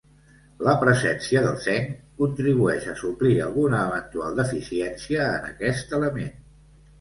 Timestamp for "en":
5.37-5.47